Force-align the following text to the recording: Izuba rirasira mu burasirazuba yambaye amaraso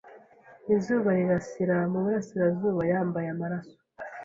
Izuba 0.73 1.09
rirasira 1.17 1.77
mu 1.91 1.99
burasirazuba 2.05 2.81
yambaye 2.91 3.27
amaraso 3.35 3.77